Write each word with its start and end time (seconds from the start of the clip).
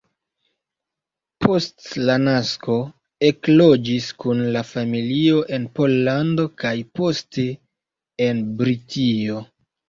Post 1.45 1.89
la 2.09 2.15
nasko 2.21 2.77
ekloĝis 3.29 4.07
kun 4.23 4.41
la 4.55 4.63
familio 4.71 5.43
en 5.59 5.69
Pollando, 5.81 6.47
kaj 6.65 6.73
poste 7.01 7.47
en 8.31 8.43
Britio. 8.65 9.45